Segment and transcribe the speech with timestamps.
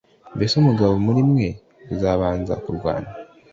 [0.35, 1.47] Mbese umugabo muri mwe
[1.93, 3.09] uzabanza kurwana